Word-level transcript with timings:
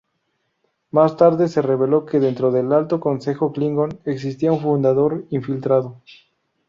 Más 0.89 1.15
tarde 1.15 1.47
se 1.47 1.61
reveló 1.61 2.07
que 2.07 2.19
dentro 2.19 2.51
del 2.51 2.73
Alto 2.73 2.99
Consejo 2.99 3.51
Klingon 3.53 3.99
existía 4.03 4.51
un 4.51 4.59
fundador 4.59 5.25
infiltrado. 5.29 6.01